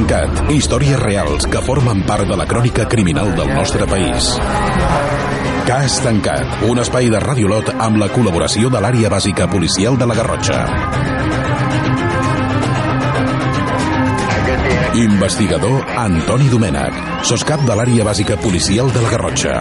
tancat. 0.00 0.50
Històries 0.50 0.98
reals 1.00 1.46
que 1.50 1.60
formen 1.64 2.02
part 2.08 2.28
de 2.28 2.36
la 2.38 2.46
crònica 2.48 2.86
criminal 2.88 3.34
del 3.36 3.50
nostre 3.52 3.86
país. 3.86 4.32
Cas 5.66 6.00
tancat. 6.04 6.62
Un 6.68 6.80
espai 6.80 7.10
de 7.12 7.20
Radiolot 7.20 7.72
amb 7.76 8.00
la 8.00 8.08
col·laboració 8.12 8.70
de 8.72 8.80
l'àrea 8.80 9.10
bàsica 9.12 9.48
policial 9.50 9.98
de 9.98 10.08
la 10.08 10.16
Garrotxa. 10.16 10.60
Investigador 15.00 15.84
Antoni 15.96 16.48
Domènech, 16.50 16.96
soscap 17.24 17.62
de 17.66 17.76
l'àrea 17.76 18.04
bàsica 18.04 18.38
policial 18.40 18.90
de 18.92 19.04
la 19.04 19.10
Garrotxa. 19.12 19.56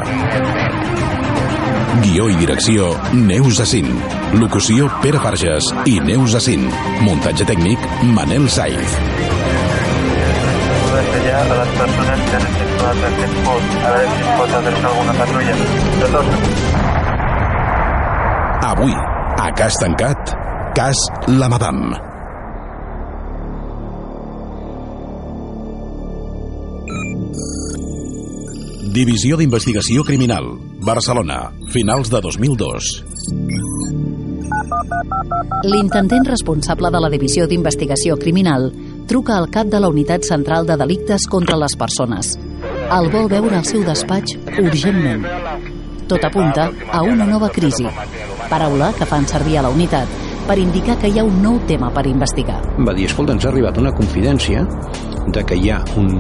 Guió 2.00 2.30
i 2.32 2.38
direcció 2.40 2.94
Neus 3.14 3.60
Assin. 3.60 3.92
Locució 4.40 4.88
Pere 5.04 5.20
Farges 5.20 5.74
i 5.90 6.00
Neus 6.00 6.38
Assin. 6.40 6.70
Muntatge 7.04 7.48
tècnic 7.50 7.92
Manel 8.16 8.48
Saiz. 8.50 9.29
Ya 11.26 11.42
a 11.42 11.56
las 11.56 11.68
personas 11.70 12.20
que 12.30 12.36
han 12.36 12.42
efectuado 12.42 13.08
el 13.08 13.32
post, 13.46 13.86
a 13.86 13.92
ver 13.92 14.08
si 14.10 14.24
pot 14.38 14.50
hacerse 14.50 14.86
alguna 14.86 15.14
patrulla. 15.14 15.56
De 16.00 16.08
dos. 16.12 16.26
Avui, 18.62 18.94
a 19.38 19.52
Cas 19.56 19.74
Tancat, 19.80 20.34
Cas 20.76 20.98
La 21.28 21.50
Madame. 21.50 22.10
Divisió 28.90 29.38
d'Investigació 29.38 30.04
Criminal, 30.04 30.46
Barcelona, 30.82 31.52
finals 31.72 32.10
de 32.10 32.20
2002. 32.26 32.88
L'intendent 35.64 36.26
responsable 36.26 36.90
de 36.92 37.00
la 37.00 37.10
Divisió 37.14 37.46
d'Investigació 37.48 38.18
Criminal 38.18 38.72
truca 39.10 39.38
al 39.38 39.50
cap 39.50 39.66
de 39.66 39.80
la 39.82 39.90
Unitat 39.90 40.22
Central 40.24 40.68
de 40.70 40.76
Delictes 40.78 41.26
contra 41.28 41.58
les 41.58 41.74
Persones. 41.76 42.36
El 42.94 43.08
vol 43.10 43.26
veure 43.32 43.58
al 43.58 43.66
seu 43.66 43.82
despatx 43.82 44.36
urgentment. 44.62 45.26
Tot 46.10 46.28
apunta 46.28 46.68
a 46.94 47.02
una 47.02 47.26
nova 47.26 47.50
crisi. 47.50 47.88
Paraula 48.52 48.92
que 48.94 49.10
fan 49.10 49.26
servir 49.26 49.58
a 49.58 49.66
la 49.66 49.74
unitat 49.74 50.14
per 50.46 50.60
indicar 50.62 51.00
que 51.02 51.10
hi 51.10 51.18
ha 51.18 51.26
un 51.26 51.42
nou 51.42 51.58
tema 51.66 51.90
per 51.94 52.06
investigar. 52.06 52.62
va 52.86 52.94
dir, 52.94 53.10
escolta, 53.10 53.34
ens 53.34 53.46
ha 53.46 53.50
arribat 53.50 53.82
una 53.82 53.96
confidència 53.98 54.62
de 55.28 55.44
que 55.44 55.58
hi 55.58 55.74
ha 55.74 55.82
un, 55.98 56.14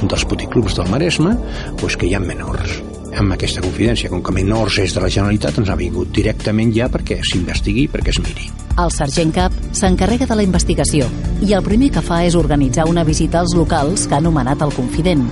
un 0.00 0.08
dels 0.08 0.24
puticlubs 0.24 0.80
del 0.80 0.88
Maresme 0.88 1.36
doncs 1.76 1.96
que 1.96 2.08
hi 2.08 2.14
ha 2.16 2.24
menors 2.24 2.80
amb 3.14 3.36
aquesta 3.36 3.62
confidència, 3.62 4.08
com 4.10 4.24
que 4.24 4.32
menors 4.32 4.80
és 4.80 4.96
de 4.96 5.04
la 5.04 5.12
Generalitat 5.12 5.60
ens 5.60 5.70
ha 5.70 5.76
vingut 5.76 6.08
directament 6.10 6.72
ja 6.74 6.88
perquè 6.88 7.20
s'investigui, 7.20 7.90
perquè 7.92 8.16
es 8.16 8.24
miri 8.24 8.63
El 8.74 8.90
sergent 8.90 9.30
cap 9.30 9.54
s'encarrega 9.70 10.26
de 10.26 10.34
la 10.34 10.42
investigació 10.42 11.06
i 11.46 11.52
el 11.54 11.62
primer 11.62 11.92
que 11.94 12.02
fa 12.02 12.24
és 12.26 12.34
organitzar 12.34 12.88
una 12.90 13.04
visita 13.06 13.38
als 13.38 13.54
locals 13.54 14.08
que 14.08 14.16
ha 14.16 14.22
anomenat 14.22 14.64
el 14.66 14.74
confident. 14.74 15.28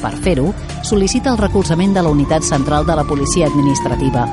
Per 0.00 0.12
fer-ho, 0.24 0.54
sol·licita 0.88 1.34
el 1.34 1.40
recolzament 1.42 1.92
de 1.92 2.04
la 2.06 2.14
Unitat 2.14 2.46
Central 2.48 2.86
de 2.88 2.96
la 2.96 3.04
Policia 3.04 3.50
Administrativa. 3.50 4.24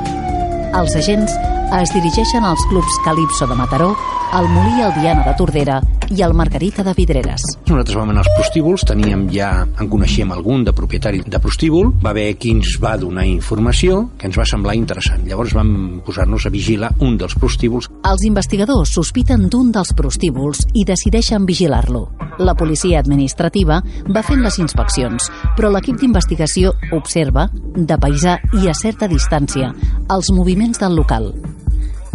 Els 0.71 0.95
agents 0.95 1.35
es 1.81 1.91
dirigeixen 1.91 2.47
als 2.47 2.63
clubs 2.69 3.01
Calipso 3.03 3.49
de 3.49 3.59
Mataró, 3.59 3.91
el 4.39 4.47
Molí 4.55 4.79
el 4.87 4.95
Diana 5.01 5.27
de 5.27 5.35
Tordera 5.35 5.81
i 6.09 6.21
el 6.25 6.33
Margarita 6.33 6.83
de 6.83 6.93
Vidreres. 6.97 7.43
Nosaltres 7.65 7.97
vam 7.97 8.11
anar 8.13 8.23
als 8.23 8.31
prostíbuls, 8.37 8.85
teníem 8.87 9.25
ja, 9.33 9.49
en 9.65 9.89
coneixíem 9.89 10.31
algun 10.35 10.63
de 10.65 10.73
propietari 10.75 11.23
de 11.25 11.39
prostíbul, 11.41 11.91
va 12.03 12.11
haver 12.13 12.35
qui 12.39 12.53
ens 12.55 12.75
va 12.81 12.95
donar 13.01 13.25
informació 13.29 14.03
que 14.19 14.29
ens 14.29 14.37
va 14.39 14.45
semblar 14.49 14.75
interessant. 14.77 15.25
Llavors 15.27 15.55
vam 15.57 16.01
posar-nos 16.05 16.45
a 16.45 16.53
vigilar 16.53 16.91
un 16.99 17.17
dels 17.17 17.35
prostíbuls. 17.39 17.89
Els 18.05 18.25
investigadors 18.27 18.93
sospiten 18.97 19.49
d'un 19.49 19.71
dels 19.75 19.93
prostíbuls 19.97 20.65
i 20.73 20.85
decideixen 20.85 21.45
vigilar-lo. 21.45 22.07
La 22.39 22.55
policia 22.55 22.99
administrativa 22.99 23.79
va 24.11 24.23
fent 24.25 24.43
les 24.43 24.59
inspeccions, 24.59 25.29
però 25.55 25.71
l'equip 25.71 25.99
d'investigació 26.01 26.73
observa, 26.95 27.47
de 27.75 27.97
paisà 27.99 28.37
i 28.61 28.67
a 28.67 28.75
certa 28.75 29.07
distància, 29.11 29.71
els 30.11 30.31
moviments 30.35 30.81
del 30.81 30.95
local. 30.99 31.31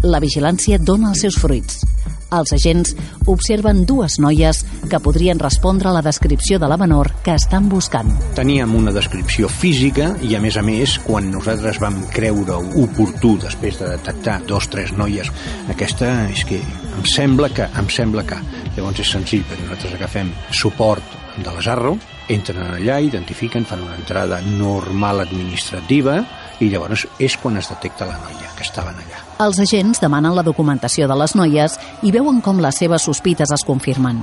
La 0.04 0.20
vigilància 0.20 0.78
dona 0.80 1.10
els 1.12 1.24
seus 1.26 1.36
fruits. 1.36 1.82
Els 2.30 2.52
agents 2.54 2.94
observen 3.30 3.84
dues 3.86 4.18
noies 4.22 4.62
que 4.90 5.00
podrien 5.02 5.38
respondre 5.42 5.90
a 5.90 5.94
la 5.96 6.02
descripció 6.06 6.60
de 6.62 6.68
la 6.70 6.78
menor 6.78 7.10
que 7.24 7.34
estan 7.34 7.68
buscant. 7.68 8.12
Teníem 8.38 8.74
una 8.78 8.94
descripció 8.94 9.48
física 9.50 10.12
i, 10.22 10.36
a 10.38 10.42
més 10.42 10.56
a 10.56 10.62
més, 10.66 10.96
quan 11.06 11.30
nosaltres 11.32 11.80
vam 11.82 12.02
creure 12.14 12.60
oportú, 12.78 13.36
després 13.42 13.80
de 13.80 13.90
detectar 13.96 14.40
dos 14.46 14.68
o 14.68 14.74
tres 14.76 14.94
noies, 14.94 15.30
aquesta 15.72 16.12
és 16.30 16.44
que 16.46 16.60
em 16.60 17.06
sembla 17.08 17.50
que, 17.54 17.66
em 17.66 17.90
sembla 17.90 18.26
que. 18.28 18.38
Llavors 18.76 19.02
és 19.02 19.10
senzill, 19.16 19.42
perquè 19.48 19.66
nosaltres 19.66 19.96
agafem 19.98 20.30
suport 20.54 21.18
de 21.40 21.54
les 21.56 21.70
Arro, 21.70 21.96
entren 22.30 22.62
allà, 22.76 23.00
identifiquen, 23.02 23.66
fan 23.66 23.82
una 23.86 23.98
entrada 23.98 24.40
normal 24.44 25.24
administrativa 25.26 26.20
i 26.60 26.70
llavors 26.70 27.08
és 27.18 27.38
quan 27.40 27.58
es 27.58 27.72
detecta 27.72 28.08
la 28.10 28.20
noia 28.22 28.54
que 28.56 28.66
estaven 28.66 29.02
allà. 29.02 29.29
Els 29.40 29.56
agents 29.62 30.02
demanen 30.02 30.34
la 30.36 30.42
documentació 30.44 31.06
de 31.08 31.16
les 31.16 31.32
noies 31.32 31.78
i 32.04 32.10
veuen 32.12 32.42
com 32.44 32.58
les 32.60 32.76
seves 32.76 33.06
sospites 33.08 33.48
es 33.54 33.64
confirmen. 33.64 34.18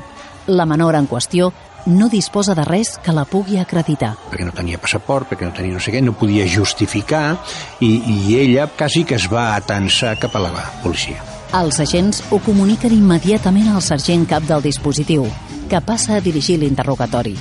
La 0.46 0.68
menor 0.70 0.94
en 0.96 1.08
qüestió 1.10 1.50
no 1.88 2.10
disposa 2.12 2.54
de 2.54 2.66
res 2.68 3.00
que 3.02 3.16
la 3.16 3.24
pugui 3.26 3.58
acreditar. 3.58 4.14
perquè 4.30 4.46
no 4.46 4.54
tenia 4.54 4.78
passaport, 4.78 5.28
perquè 5.28 5.50
no 5.50 5.56
tenia 5.58 5.74
no 5.74 5.80
sé 5.80 5.92
què, 5.92 6.04
no 6.04 6.14
podia 6.14 6.46
justificar 6.46 7.40
i, 7.80 7.90
i 8.06 8.38
ella 8.38 8.68
quasi 8.68 9.04
que 9.04 9.16
es 9.16 9.28
va 9.32 9.56
atensar 9.56 10.20
cap 10.20 10.36
a 10.36 10.40
la 10.40 10.54
policia. 10.84 11.18
Els 11.58 11.80
agents 11.80 12.22
ho 12.30 12.38
comuniquen 12.38 12.94
immediatament 12.94 13.74
al 13.74 13.82
sergent 13.82 14.28
cap 14.28 14.44
del 14.44 14.62
dispositiu, 14.62 15.26
que 15.68 15.82
passa 15.82 16.18
a 16.18 16.22
dirigir 16.22 16.60
l'interrogatori. 16.60 17.38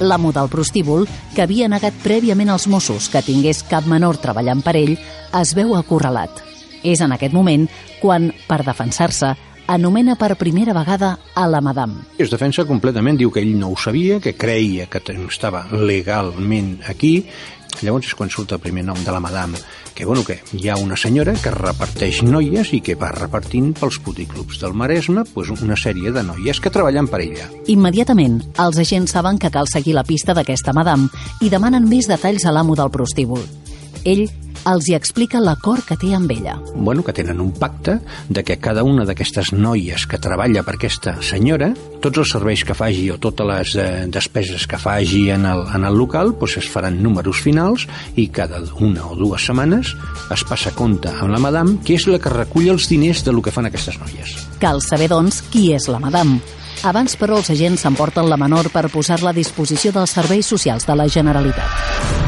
L'amo 0.00 0.32
del 0.32 0.50
prostíbul, 0.50 1.08
que 1.34 1.42
havia 1.42 1.68
negat 1.68 1.94
prèviament 2.02 2.50
als 2.50 2.66
Mossos 2.66 3.08
que 3.08 3.22
tingués 3.22 3.62
cap 3.62 3.86
menor 3.86 4.18
treballant 4.18 4.60
per 4.60 4.76
ell, 4.76 4.98
es 5.32 5.54
veu 5.54 5.76
acorralat. 5.78 6.53
És 6.84 7.00
en 7.00 7.16
aquest 7.16 7.34
moment 7.34 7.66
quan, 8.02 8.30
per 8.46 8.60
defensar-se, 8.62 9.32
anomena 9.66 10.14
per 10.20 10.36
primera 10.36 10.74
vegada 10.76 11.18
a 11.34 11.48
la 11.48 11.60
madame. 11.64 12.04
Es 12.18 12.30
defensa 12.30 12.66
completament, 12.68 13.18
diu 13.18 13.32
que 13.32 13.40
ell 13.40 13.56
no 13.58 13.72
ho 13.72 13.76
sabia, 13.80 14.20
que 14.20 14.36
creia 14.36 14.86
que 14.86 15.00
estava 15.24 15.64
legalment 15.72 16.82
aquí, 16.88 17.24
llavors 17.82 18.14
quan 18.14 18.30
surt 18.30 18.52
el 18.54 18.60
primer 18.62 18.84
nom 18.84 19.00
de 19.02 19.12
la 19.12 19.20
madame, 19.20 19.58
que, 19.94 20.04
bueno, 20.04 20.24
que 20.24 20.40
hi 20.52 20.68
ha 20.68 20.76
una 20.76 20.96
senyora 20.96 21.34
que 21.40 21.50
reparteix 21.54 22.22
noies 22.26 22.72
i 22.74 22.80
que 22.84 22.96
va 22.98 23.12
repartint 23.14 23.72
pels 23.78 23.98
puticlubs 24.04 24.60
del 24.60 24.74
Maresme 24.74 25.24
pues, 25.32 25.50
una 25.54 25.76
sèrie 25.78 26.12
de 26.12 26.22
noies 26.22 26.60
que 26.60 26.70
treballen 26.70 27.08
per 27.08 27.22
ella. 27.24 27.48
Immediatament, 27.70 28.40
els 28.58 28.78
agents 28.82 29.14
saben 29.16 29.38
que 29.38 29.52
cal 29.54 29.70
seguir 29.70 29.96
la 29.96 30.06
pista 30.06 30.34
d'aquesta 30.34 30.74
madame 30.76 31.08
i 31.40 31.50
demanen 31.50 31.88
més 31.88 32.10
detalls 32.10 32.44
a 32.44 32.54
l'amo 32.54 32.76
del 32.78 32.92
prostíbul. 32.94 33.42
Ell 34.04 34.26
els 34.68 34.88
hi 34.88 34.94
explica 34.96 35.40
l'acord 35.42 35.84
que 35.86 35.96
té 36.00 36.14
amb 36.16 36.30
ella. 36.32 36.56
Bueno, 36.74 37.04
que 37.04 37.12
tenen 37.12 37.40
un 37.40 37.52
pacte 37.52 37.98
de 38.28 38.44
que 38.44 38.58
cada 38.58 38.84
una 38.84 39.04
d'aquestes 39.04 39.52
noies 39.52 40.06
que 40.06 40.18
treballa 40.18 40.64
per 40.64 40.76
aquesta 40.78 41.16
senyora, 41.22 41.72
tots 42.00 42.22
els 42.22 42.32
serveis 42.36 42.64
que 42.64 42.76
faci 42.76 43.08
o 43.12 43.18
totes 43.20 43.48
les 43.48 43.76
eh, 43.76 43.86
despeses 44.08 44.66
que 44.66 44.80
faci 44.80 45.28
en 45.34 45.46
el, 45.48 45.64
en 45.74 45.84
el 45.84 45.98
local, 45.98 46.34
doncs 46.40 46.58
es 46.62 46.70
faran 46.70 47.00
números 47.02 47.42
finals 47.44 47.86
i 48.16 48.28
cada 48.32 48.62
una 48.80 49.06
o 49.10 49.16
dues 49.18 49.44
setmanes 49.46 49.94
es 50.34 50.44
passa 50.48 50.72
compte 50.74 51.12
amb 51.12 51.32
la 51.34 51.42
madame, 51.42 51.78
que 51.84 51.98
és 51.98 52.08
la 52.08 52.20
que 52.22 52.32
recull 52.32 52.72
els 52.72 52.88
diners 52.90 53.24
de 53.24 53.32
lo 53.32 53.42
que 53.44 53.52
fan 53.54 53.68
aquestes 53.68 53.98
noies. 54.00 54.36
Cal 54.62 54.82
saber, 54.84 55.10
doncs, 55.12 55.42
qui 55.52 55.70
és 55.76 55.88
la 55.92 56.00
madame. 56.02 56.40
Abans, 56.84 57.16
però, 57.16 57.38
els 57.40 57.48
agents 57.52 57.84
s'emporten 57.84 58.28
la 58.28 58.40
menor 58.40 58.68
per 58.72 58.90
posar-la 58.92 59.32
a 59.32 59.36
disposició 59.36 59.94
dels 59.94 60.16
serveis 60.18 60.52
socials 60.52 60.88
de 60.88 60.98
la 60.98 61.08
Generalitat. 61.08 62.23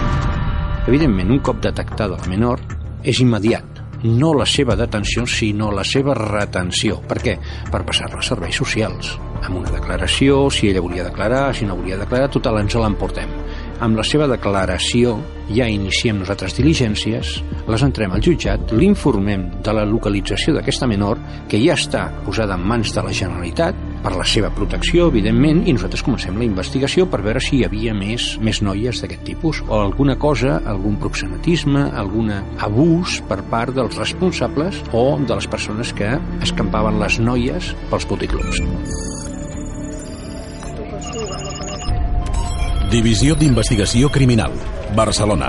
Evidentment, 0.87 1.33
un 1.35 1.41
cop 1.43 1.59
detectada 1.59 2.15
la 2.15 2.29
menor, 2.31 2.61
és 3.03 3.19
immediat. 3.19 3.81
No 4.07 4.29
la 4.39 4.45
seva 4.47 4.77
detenció, 4.79 5.25
sinó 5.27 5.73
la 5.75 5.83
seva 5.83 6.15
retenció. 6.15 7.01
Per 7.11 7.17
què? 7.25 7.35
Per 7.73 7.81
passar-la 7.89 8.21
als 8.21 8.31
serveis 8.31 8.61
socials. 8.63 9.17
Amb 9.43 9.59
una 9.65 9.73
declaració, 9.75 10.45
si 10.55 10.71
ella 10.71 10.85
volia 10.85 11.09
declarar, 11.09 11.49
si 11.59 11.67
no 11.67 11.75
volia 11.75 11.99
declarar, 11.99 12.31
total, 12.31 12.61
ens 12.63 12.79
l'emportem. 12.79 13.33
Amb 13.77 13.99
la 13.99 14.05
seva 14.09 14.25
declaració 14.31 15.19
ja 15.53 15.67
iniciem 15.69 16.23
nosaltres 16.23 16.55
diligències, 16.57 17.33
les 17.69 17.83
entrem 17.85 18.15
al 18.15 18.23
jutjat, 18.25 18.73
l'informem 18.73 19.45
de 19.63 19.75
la 19.77 19.85
localització 19.85 20.55
d'aquesta 20.57 20.89
menor, 20.89 21.21
que 21.51 21.61
ja 21.61 21.77
està 21.77 22.07
posada 22.25 22.57
en 22.57 22.65
mans 22.67 22.95
de 22.95 23.05
la 23.05 23.13
Generalitat, 23.13 23.77
per 24.07 24.15
la 24.15 24.25
seva 24.25 24.49
protecció, 24.55 25.09
evidentment, 25.11 25.65
i 25.67 25.75
nosaltres 25.75 26.05
comencem 26.07 26.39
la 26.39 26.47
investigació 26.47 27.09
per 27.11 27.21
veure 27.27 27.43
si 27.43 27.59
hi 27.59 27.65
havia 27.67 27.93
més, 27.97 28.31
més 28.41 28.63
noies 28.63 29.03
d'aquest 29.03 29.25
tipus, 29.27 29.61
o 29.67 29.81
alguna 29.83 30.17
cosa, 30.17 30.61
algun 30.65 30.97
proxenetisme, 31.03 31.89
algun 31.93 32.33
abús 32.33 33.21
per 33.29 33.43
part 33.51 33.77
dels 33.77 33.99
responsables 33.99 34.81
o 34.95 35.07
de 35.21 35.35
les 35.35 35.51
persones 35.51 35.93
que 35.93 36.17
escampaven 36.47 37.03
les 37.03 37.21
noies 37.21 37.75
pels 37.91 38.09
puticlubs. 38.09 38.63
Divisió 42.87 43.35
d'Investigació 43.35 44.07
Criminal, 44.15 44.53
Barcelona. 44.95 45.49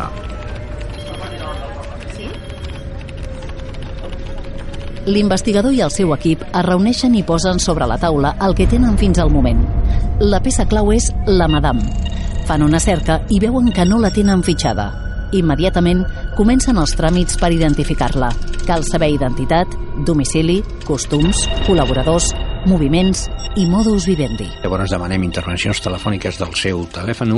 L'investigador 5.05 5.75
i 5.77 5.83
el 5.85 5.93
seu 5.93 6.15
equip 6.15 6.41
es 6.47 6.65
reuneixen 6.65 7.13
i 7.13 7.21
posen 7.21 7.61
sobre 7.61 7.85
la 7.85 7.99
taula 8.01 8.33
el 8.41 8.57
que 8.57 8.65
tenen 8.65 8.97
fins 8.97 9.21
al 9.21 9.29
moment. 9.29 9.61
La 10.17 10.41
peça 10.41 10.65
clau 10.65 10.89
és 10.95 11.11
la 11.27 11.45
madame. 11.47 11.85
Fan 12.49 12.65
una 12.65 12.81
cerca 12.81 13.19
i 13.29 13.37
veuen 13.43 13.69
que 13.69 13.85
no 13.85 14.01
la 14.01 14.09
tenen 14.09 14.41
fitxada. 14.41 14.89
Immediatament 15.37 16.07
comencen 16.35 16.81
els 16.81 16.97
tràmits 16.97 17.37
per 17.37 17.53
identificar-la. 17.53 18.33
Cal 18.65 18.81
saber 18.89 19.13
identitat, 19.13 19.77
domicili, 20.09 20.63
costums, 20.89 21.45
col·laboradors, 21.69 22.33
moviments 22.67 23.25
i 23.55 23.65
modus 23.65 24.05
vivendi. 24.09 24.49
Llavors 24.61 24.91
demanem 24.91 25.23
intervencions 25.25 25.81
telefòniques 25.81 26.37
del 26.41 26.53
seu 26.59 26.83
telèfon 26.93 27.33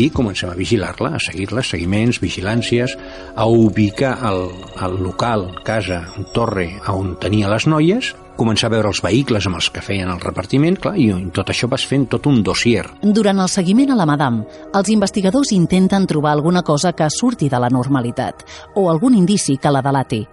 i 0.00 0.08
comencem 0.10 0.50
a 0.50 0.56
vigilar-la, 0.58 1.14
a 1.14 1.22
seguir-la, 1.22 1.62
seguiments, 1.62 2.20
vigilàncies, 2.24 2.96
a 3.36 3.46
ubicar 3.46 4.16
el, 4.30 4.48
el 4.82 4.98
local, 5.04 5.50
casa, 5.64 6.02
torre 6.34 6.70
on 6.90 7.16
tenia 7.20 7.52
les 7.52 7.68
noies 7.70 8.14
començar 8.36 8.68
a 8.68 8.74
veure 8.74 8.90
els 8.90 9.00
vehicles 9.02 9.46
amb 9.46 9.58
els 9.58 9.68
que 9.70 9.82
feien 9.84 10.10
el 10.10 10.20
repartiment, 10.22 10.76
clar, 10.80 10.94
i 10.98 11.10
tot 11.34 11.50
això 11.50 11.68
vas 11.70 11.84
fent 11.86 12.08
tot 12.10 12.26
un 12.26 12.42
dossier. 12.42 12.84
Durant 13.02 13.40
el 13.40 13.50
seguiment 13.50 13.92
a 13.94 13.98
la 13.98 14.06
madame, 14.10 14.44
els 14.74 14.90
investigadors 14.90 15.52
intenten 15.54 16.06
trobar 16.10 16.34
alguna 16.34 16.64
cosa 16.66 16.92
que 16.92 17.08
surti 17.10 17.48
de 17.48 17.60
la 17.62 17.70
normalitat 17.70 18.44
o 18.74 18.88
algun 18.90 19.14
indici 19.14 19.56
que 19.56 19.70
la 19.70 19.82
delati. 19.82 20.24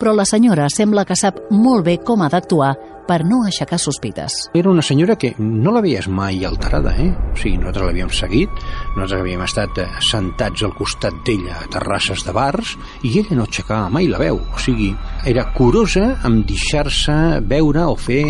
Però 0.00 0.14
la 0.16 0.24
senyora 0.26 0.68
sembla 0.72 1.04
que 1.04 1.16
sap 1.16 1.44
molt 1.50 1.84
bé 1.86 1.98
com 2.02 2.24
ha 2.24 2.30
d'actuar 2.32 2.72
per 3.10 3.24
no 3.26 3.40
aixecar 3.42 3.78
sospites. 3.82 4.36
Era 4.54 4.70
una 4.70 4.84
senyora 4.86 5.16
que 5.18 5.32
no 5.38 5.72
la 5.74 5.82
mai 6.08 6.44
alterada, 6.46 6.94
eh? 6.94 7.10
O 7.10 7.36
sigui, 7.36 7.56
nosaltres 7.58 7.88
l'havíem 7.88 8.10
seguit, 8.14 8.50
nosaltres 8.94 9.24
havíem 9.24 9.42
estat 9.42 9.80
eh, 9.82 9.86
sentats 10.06 10.62
al 10.62 10.74
costat 10.78 11.16
d'ella 11.26 11.56
a 11.58 11.66
terrasses 11.74 12.22
de 12.26 12.34
bars 12.36 12.76
i 13.02 13.16
ella 13.18 13.40
no 13.40 13.48
aixecava 13.48 13.90
mai 13.90 14.06
la 14.06 14.20
veu. 14.22 14.38
O 14.38 14.62
sigui, 14.62 14.92
era 15.26 15.48
curosa 15.56 16.20
amb 16.22 16.46
deixar-se 16.46 17.40
veure 17.50 17.88
o 17.90 17.96
fer 17.98 18.22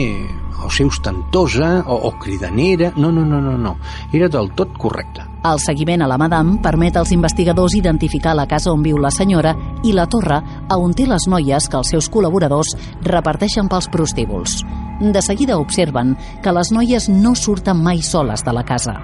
o 0.64 0.70
ser 0.72 0.86
ostentosa 0.88 1.82
o, 1.86 2.00
o 2.08 2.14
cridanera. 2.18 2.94
No, 2.96 3.12
no, 3.12 3.26
no, 3.26 3.40
no, 3.40 3.58
no. 3.58 3.76
Era 4.12 4.32
del 4.32 4.54
tot 4.56 4.72
correcte. 4.78 5.29
El 5.40 5.56
seguiment 5.56 6.02
a 6.04 6.08
la 6.10 6.18
madame 6.20 6.58
permet 6.60 6.98
als 7.00 7.14
investigadors 7.16 7.72
identificar 7.78 8.34
la 8.36 8.44
casa 8.46 8.74
on 8.74 8.82
viu 8.84 8.98
la 9.00 9.12
senyora 9.14 9.54
i 9.82 9.94
la 9.96 10.04
torre 10.04 10.36
a 10.68 10.76
on 10.76 10.92
té 10.92 11.06
les 11.08 11.24
noies 11.32 11.68
que 11.68 11.80
els 11.80 11.94
seus 11.94 12.10
col·laboradors 12.12 12.74
reparteixen 13.08 13.72
pels 13.72 13.88
prostíbuls. 13.88 14.60
De 15.00 15.24
seguida 15.24 15.56
observen 15.56 16.12
que 16.44 16.52
les 16.52 16.74
noies 16.76 17.08
no 17.08 17.32
surten 17.32 17.80
mai 17.80 18.04
soles 18.04 18.44
de 18.44 18.52
la 18.52 18.66
casa. 18.68 19.00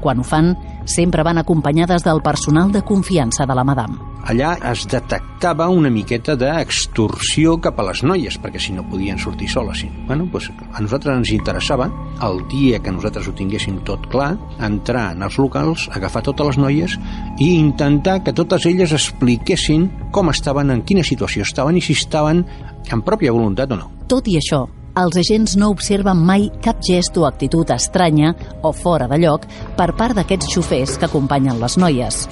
Quan 0.00 0.20
ho 0.20 0.26
fan, 0.26 0.54
sempre 0.88 1.24
van 1.26 1.38
acompanyades 1.38 2.04
del 2.04 2.22
personal 2.22 2.72
de 2.72 2.82
confiança 2.82 3.46
de 3.46 3.54
la 3.54 3.64
madame. 3.64 3.98
Allà 4.28 4.56
es 4.70 4.82
detectava 4.90 5.68
una 5.72 5.88
miqueta 5.88 6.34
d'extorsió 6.36 7.54
cap 7.64 7.78
a 7.80 7.86
les 7.86 8.02
noies, 8.04 8.36
perquè 8.42 8.60
si 8.60 8.74
no 8.76 8.84
podien 8.84 9.18
sortir 9.18 9.48
soles. 9.48 9.80
Sí. 9.80 9.88
Bueno, 10.06 10.26
doncs 10.32 10.50
a 10.50 10.82
nosaltres 10.84 11.16
ens 11.16 11.32
interessava, 11.32 11.88
el 12.26 12.42
dia 12.50 12.80
que 12.82 12.92
nosaltres 12.92 13.28
ho 13.30 13.34
tinguéssim 13.38 13.78
tot 13.88 14.04
clar, 14.12 14.34
entrar 14.60 15.12
en 15.14 15.24
els 15.24 15.38
locals, 15.40 15.88
agafar 15.96 16.24
totes 16.26 16.52
les 16.52 16.60
noies 16.60 16.98
i 17.38 17.54
intentar 17.56 18.18
que 18.24 18.36
totes 18.36 18.66
elles 18.68 18.92
expliquessin 18.92 19.88
com 20.12 20.28
estaven, 20.34 20.74
en 20.74 20.82
quina 20.84 21.06
situació 21.06 21.46
estaven 21.46 21.78
i 21.78 21.84
si 21.84 21.96
estaven 21.96 22.44
en 22.92 23.04
pròpia 23.06 23.32
voluntat 23.32 23.72
o 23.72 23.80
no. 23.80 23.92
Tot 24.08 24.28
i 24.28 24.36
això, 24.40 24.66
els 24.98 25.18
agents 25.20 25.56
no 25.58 25.70
observen 25.74 26.18
mai 26.26 26.48
cap 26.64 26.80
gest 26.84 27.16
o 27.18 27.26
actitud 27.28 27.70
estranya 27.70 28.34
o 28.62 28.72
fora 28.72 29.08
de 29.10 29.20
lloc 29.22 29.46
per 29.78 29.92
part 29.98 30.18
d'aquests 30.18 30.50
xofers 30.54 30.96
que 30.98 31.06
acompanyen 31.06 31.60
les 31.62 31.78
noies. 31.78 32.24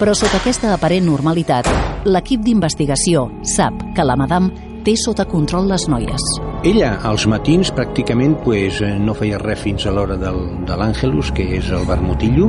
Però 0.00 0.14
sota 0.16 0.40
aquesta 0.40 0.72
aparent 0.74 1.06
normalitat, 1.08 1.68
l'equip 2.04 2.44
d'investigació 2.44 3.28
sap 3.44 3.76
que 3.96 4.04
la 4.04 4.16
madame 4.16 4.68
té 4.84 4.94
sota 4.96 5.26
control 5.28 5.68
les 5.68 5.86
noies. 5.92 6.24
Ella, 6.64 6.94
als 7.04 7.26
matins, 7.28 7.72
pràcticament 7.76 8.38
pues, 8.44 8.80
eh, 8.84 8.94
no 9.00 9.14
feia 9.16 9.40
res 9.40 9.60
fins 9.60 9.84
a 9.86 9.92
l'hora 9.92 10.16
de 10.20 10.76
l'Àngelus, 10.76 11.32
que 11.36 11.44
és 11.58 11.68
el 11.72 11.84
vermutillo, 11.88 12.48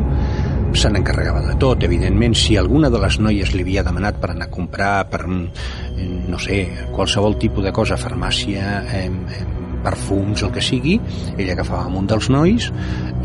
se 0.73 0.89
n'encarregava 0.91 1.41
de 1.44 1.56
tot, 1.59 1.83
evidentment, 1.83 2.35
si 2.38 2.56
alguna 2.57 2.89
de 2.91 3.00
les 3.03 3.19
noies 3.19 3.51
li 3.56 3.65
havia 3.65 3.83
demanat 3.83 4.19
per 4.21 4.31
anar 4.31 4.47
a 4.47 4.51
comprar, 4.51 4.94
per, 5.12 5.25
mm, 5.27 6.29
no 6.31 6.39
sé, 6.39 6.62
qualsevol 6.91 7.38
tipus 7.38 7.63
de 7.63 7.71
cosa, 7.71 7.97
farmàcia, 7.97 8.83
eh, 8.88 9.06
eh, 9.07 9.61
perfums, 9.83 10.44
el 10.45 10.54
que 10.56 10.63
sigui, 10.63 10.98
ella 11.38 11.56
agafava 11.56 11.89
un 12.00 12.07
dels 12.10 12.30
nois 12.33 12.69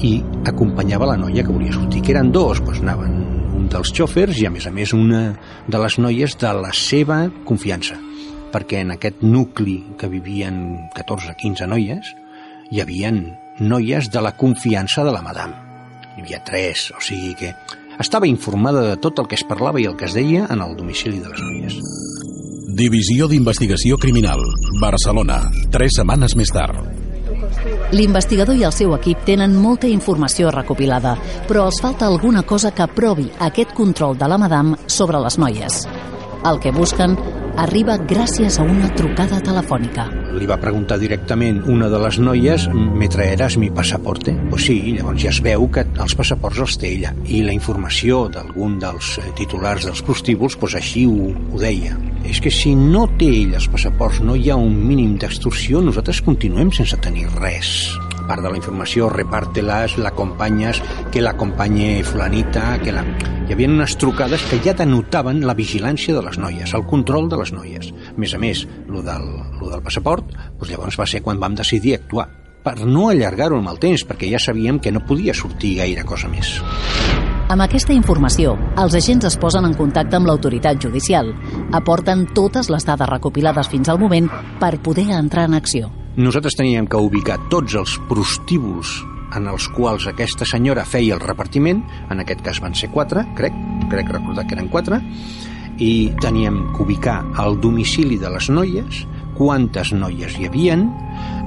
i 0.05 0.19
acompanyava 0.49 1.11
la 1.12 1.19
noia 1.20 1.44
que 1.44 1.55
volia 1.55 1.75
sortir, 1.75 2.03
que 2.03 2.14
eren 2.14 2.32
dos, 2.35 2.62
doncs 2.64 2.82
anaven 2.85 3.17
un 3.56 3.69
dels 3.73 3.93
xòfers 3.97 4.41
i 4.43 4.49
a 4.49 4.53
més 4.53 4.67
a 4.69 4.75
més 4.75 4.93
una 4.97 5.23
de 5.67 5.82
les 5.82 5.99
noies 5.99 6.37
de 6.41 6.53
la 6.61 6.73
seva 6.76 7.25
confiança 7.49 7.99
perquè 8.53 8.85
en 8.85 8.94
aquest 8.94 9.25
nucli 9.26 9.81
que 9.99 10.08
vivien 10.08 10.88
14-15 10.97 11.69
noies 11.69 12.12
hi 12.70 12.82
havien 12.82 13.25
noies 13.61 14.11
de 14.12 14.23
la 14.23 14.37
confiança 14.38 15.05
de 15.05 15.12
la 15.12 15.25
madame 15.25 15.67
hi 16.17 16.25
havia 16.25 16.41
tres, 16.44 16.91
o 16.97 17.00
sigui 17.05 17.35
que 17.37 17.53
estava 18.00 18.29
informada 18.29 18.82
de 18.91 18.97
tot 18.97 19.20
el 19.20 19.29
que 19.29 19.37
es 19.37 19.44
parlava 19.44 19.81
i 19.81 19.88
el 19.88 19.97
que 19.97 20.08
es 20.08 20.17
deia 20.17 20.47
en 20.49 20.64
el 20.64 20.76
domicili 20.76 21.20
de 21.20 21.32
les 21.32 21.43
noies. 21.44 22.06
Divisió 22.76 23.25
d'Investigació 23.25 23.96
Criminal, 23.96 24.43
Barcelona, 24.82 25.38
tres 25.73 25.94
setmanes 25.96 26.34
més 26.37 26.50
tard. 26.52 26.82
L'investigador 27.96 28.58
i 28.58 28.67
el 28.69 28.75
seu 28.76 28.93
equip 28.93 29.23
tenen 29.25 29.55
molta 29.56 29.88
informació 29.88 30.50
recopilada, 30.52 31.14
però 31.49 31.64
els 31.70 31.81
falta 31.81 32.05
alguna 32.05 32.43
cosa 32.44 32.75
que 32.76 32.84
provi 32.93 33.31
aquest 33.46 33.73
control 33.73 34.19
de 34.20 34.28
la 34.28 34.37
madame 34.37 34.76
sobre 34.93 35.23
les 35.25 35.38
noies. 35.40 35.87
El 36.44 36.61
que 36.61 36.75
busquen 36.76 37.17
arriba 37.56 37.97
gràcies 37.99 38.58
a 38.61 38.64
una 38.64 38.88
trucada 38.97 39.41
telefònica. 39.44 40.06
Li 40.37 40.49
va 40.49 40.58
preguntar 40.61 40.99
directament 41.00 41.62
una 41.73 41.88
de 41.93 42.00
les 42.03 42.19
noies 42.20 42.67
«Me 42.73 43.08
traeràs 43.12 43.56
mi 43.61 43.70
passaporte?» 43.75 44.37
Pues 44.50 44.69
sí, 44.69 44.79
llavors 44.97 45.23
ja 45.23 45.32
es 45.32 45.43
veu 45.44 45.69
que 45.73 45.87
els 45.88 46.17
passaports 46.19 46.62
els 46.64 46.79
té 46.81 46.93
ella 46.94 47.14
i 47.26 47.43
la 47.47 47.55
informació 47.56 48.26
d'algun 48.32 48.79
dels 48.82 49.17
eh, 49.20 49.29
titulars 49.38 49.88
dels 49.88 50.05
prostíbuls 50.06 50.58
pues 50.61 50.76
així 50.79 51.06
ho, 51.11 51.32
ho 51.32 51.62
deia. 51.62 51.97
És 52.26 52.41
que 52.43 52.53
si 52.53 52.75
no 52.76 53.06
té 53.19 53.29
ell 53.43 53.56
els 53.56 53.70
passaports, 53.73 54.20
no 54.20 54.37
hi 54.37 54.50
ha 54.50 54.58
un 54.61 54.76
mínim 54.76 55.17
d'extorsió, 55.20 55.81
nosaltres 55.85 56.23
continuem 56.26 56.75
sense 56.75 56.99
tenir 57.03 57.29
res 57.38 57.73
part 58.28 58.44
de 58.44 58.52
la 58.52 58.58
informació, 58.58 59.08
repàrteles, 59.12 59.96
l'acompanyes, 60.02 60.82
que 61.12 61.23
l'acompanye 61.25 62.02
fulanita, 62.06 62.76
que 62.82 62.94
la... 62.94 63.05
Hi 63.46 63.55
havia 63.55 63.70
unes 63.70 63.94
trucades 64.00 64.43
que 64.50 64.58
ja 64.64 64.75
denotaven 64.75 65.44
la 65.46 65.55
vigilància 65.55 66.17
de 66.17 66.25
les 66.26 66.38
noies, 66.43 66.73
el 66.75 66.87
control 66.90 67.31
de 67.31 67.38
les 67.38 67.52
noies. 67.55 67.93
A 68.11 68.19
més 68.19 68.34
a 68.34 68.40
més, 68.43 68.64
lo 68.90 69.05
del, 69.06 69.28
lo 69.61 69.70
del 69.70 69.84
passaport, 69.87 70.34
doncs 70.58 70.73
llavors 70.73 70.99
va 70.99 71.06
ser 71.06 71.23
quan 71.23 71.38
vam 71.38 71.55
decidir 71.55 71.94
actuar 72.01 72.27
per 72.67 72.81
no 72.82 73.10
allargar-ho 73.12 73.60
amb 73.60 73.70
el 73.70 73.79
temps, 73.79 74.03
perquè 74.03 74.27
ja 74.32 74.43
sabíem 74.43 74.81
que 74.82 74.91
no 74.91 75.05
podia 75.06 75.34
sortir 75.39 75.77
gaire 75.79 76.03
cosa 76.03 76.27
més. 76.27 76.56
Amb 77.46 77.62
aquesta 77.62 77.94
informació, 77.94 78.56
els 78.82 78.96
agents 78.98 79.29
es 79.29 79.36
posen 79.39 79.69
en 79.69 79.77
contacte 79.79 80.19
amb 80.19 80.27
l'autoritat 80.27 80.81
judicial, 80.82 81.31
aporten 81.79 82.24
totes 82.34 82.72
les 82.74 82.89
dades 82.89 83.06
recopilades 83.12 83.70
fins 83.70 83.89
al 83.89 84.03
moment 84.03 84.27
per 84.58 84.81
poder 84.82 85.06
entrar 85.15 85.46
en 85.46 85.55
acció. 85.55 85.93
Nosaltres 86.17 86.55
teníem 86.56 86.87
que 86.89 86.96
ubicar 86.96 87.37
tots 87.53 87.75
els 87.77 87.99
prostíbuls 88.08 88.89
en 89.37 89.51
els 89.51 89.67
quals 89.69 90.06
aquesta 90.08 90.46
senyora 90.49 90.87
feia 90.89 91.13
el 91.13 91.20
repartiment, 91.20 91.82
en 92.08 92.23
aquest 92.23 92.41
cas 92.46 92.61
van 92.65 92.73
ser 92.73 92.89
quatre, 92.94 93.27
crec, 93.37 93.53
crec 93.93 94.08
recordar 94.15 94.46
que 94.49 94.56
eren 94.56 94.70
quatre, 94.73 95.03
i 95.77 96.08
teníem 96.25 96.63
que 96.73 96.87
ubicar 96.87 97.19
el 97.43 97.58
domicili 97.61 98.17
de 98.17 98.31
les 98.32 98.49
noies, 98.49 99.03
quantes 99.37 99.93
noies 99.93 100.39
hi 100.41 100.49
havien, 100.49 100.87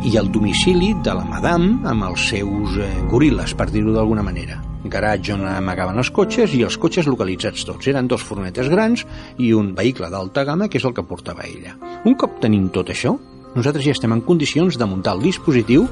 i 0.06 0.14
el 0.22 0.30
domicili 0.30 0.92
de 1.02 1.18
la 1.18 1.26
madame 1.26 1.80
amb 1.90 2.06
els 2.12 2.28
seus 2.30 2.78
eh, 2.78 2.92
goril·les, 3.10 3.58
per 3.58 3.72
dir-ho 3.74 3.96
d'alguna 3.98 4.26
manera 4.28 4.62
garatge 4.80 5.34
on 5.34 5.42
amagaven 5.44 5.98
els 6.00 6.08
cotxes 6.16 6.54
i 6.56 6.62
els 6.64 6.78
cotxes 6.80 7.10
localitzats 7.10 7.66
tots. 7.68 7.90
Eren 7.92 8.08
dos 8.08 8.24
furnetes 8.24 8.70
grans 8.72 9.04
i 9.36 9.50
un 9.52 9.74
vehicle 9.76 10.08
d'alta 10.14 10.46
gamma 10.48 10.70
que 10.70 10.80
és 10.80 10.86
el 10.88 10.94
que 10.96 11.04
portava 11.04 11.44
ella. 11.50 11.76
Un 12.08 12.16
cop 12.16 12.38
tenim 12.40 12.70
tot 12.72 12.94
això, 12.94 13.18
nosaltres 13.56 13.86
ja 13.86 13.94
estem 13.96 14.14
en 14.14 14.22
condicions 14.26 14.78
de 14.78 14.86
muntar 14.86 15.16
el 15.18 15.24
dispositiu 15.24 15.88